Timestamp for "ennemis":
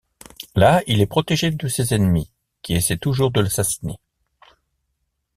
1.93-2.31